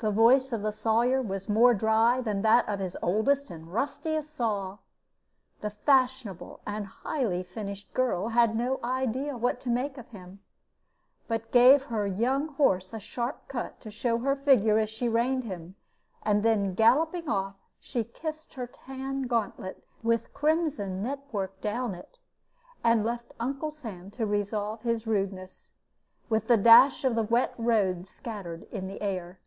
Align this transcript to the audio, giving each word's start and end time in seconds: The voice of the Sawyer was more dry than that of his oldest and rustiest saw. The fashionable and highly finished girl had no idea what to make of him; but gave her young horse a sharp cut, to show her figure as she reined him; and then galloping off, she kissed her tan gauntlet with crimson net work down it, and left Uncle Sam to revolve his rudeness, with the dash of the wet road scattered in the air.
The 0.00 0.10
voice 0.10 0.52
of 0.52 0.60
the 0.60 0.70
Sawyer 0.70 1.22
was 1.22 1.48
more 1.48 1.72
dry 1.72 2.20
than 2.20 2.42
that 2.42 2.68
of 2.68 2.78
his 2.78 2.94
oldest 3.00 3.48
and 3.50 3.72
rustiest 3.72 4.34
saw. 4.34 4.76
The 5.62 5.70
fashionable 5.70 6.60
and 6.66 6.84
highly 6.84 7.42
finished 7.42 7.90
girl 7.94 8.28
had 8.28 8.54
no 8.54 8.80
idea 8.84 9.34
what 9.38 9.60
to 9.60 9.70
make 9.70 9.96
of 9.96 10.10
him; 10.10 10.40
but 11.26 11.50
gave 11.50 11.84
her 11.84 12.06
young 12.06 12.48
horse 12.48 12.92
a 12.92 13.00
sharp 13.00 13.48
cut, 13.48 13.80
to 13.80 13.90
show 13.90 14.18
her 14.18 14.36
figure 14.36 14.76
as 14.78 14.90
she 14.90 15.08
reined 15.08 15.44
him; 15.44 15.74
and 16.22 16.42
then 16.42 16.74
galloping 16.74 17.26
off, 17.26 17.56
she 17.80 18.04
kissed 18.04 18.52
her 18.52 18.66
tan 18.66 19.22
gauntlet 19.22 19.82
with 20.02 20.34
crimson 20.34 21.02
net 21.02 21.24
work 21.32 21.62
down 21.62 21.94
it, 21.94 22.18
and 22.84 23.06
left 23.06 23.32
Uncle 23.40 23.70
Sam 23.70 24.10
to 24.10 24.26
revolve 24.26 24.82
his 24.82 25.06
rudeness, 25.06 25.70
with 26.28 26.46
the 26.46 26.58
dash 26.58 27.04
of 27.06 27.14
the 27.14 27.22
wet 27.22 27.54
road 27.56 28.06
scattered 28.06 28.64
in 28.64 28.86
the 28.86 29.00
air. 29.00 29.40